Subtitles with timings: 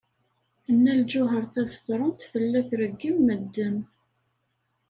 [0.73, 3.77] Nna Lǧuheṛ Tabetṛunt tella treggem medden.